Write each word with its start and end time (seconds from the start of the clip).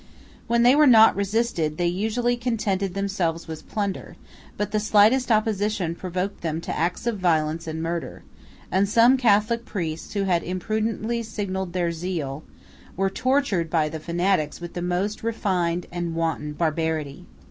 When 0.47 0.63
they 0.63 0.75
were 0.75 0.87
not 0.87 1.15
resisted, 1.15 1.77
they 1.77 1.85
usually 1.85 2.35
contented 2.35 2.95
themselves 2.95 3.47
with 3.47 3.69
plunder, 3.69 4.15
but 4.57 4.71
the 4.71 4.79
slightest 4.79 5.31
opposition 5.31 5.93
provoked 5.93 6.41
them 6.41 6.59
to 6.61 6.75
acts 6.75 7.05
of 7.05 7.19
violence 7.19 7.67
and 7.67 7.83
murder; 7.83 8.23
and 8.71 8.89
some 8.89 9.15
Catholic 9.15 9.63
priests, 9.63 10.11
who 10.15 10.23
had 10.23 10.41
imprudently 10.41 11.21
signalized 11.21 11.73
their 11.73 11.91
zeal, 11.91 12.43
were 12.97 13.11
tortured 13.11 13.69
by 13.69 13.89
the 13.89 13.99
fanatics 13.99 14.59
with 14.59 14.73
the 14.73 14.81
most 14.81 15.21
refined 15.21 15.85
and 15.91 16.15
wanton 16.15 16.53
barbarity. 16.53 17.27